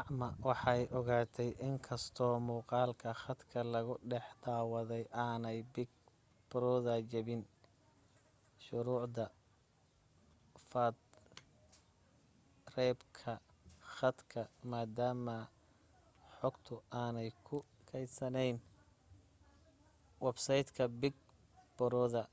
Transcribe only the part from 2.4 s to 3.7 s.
muuqalka khadka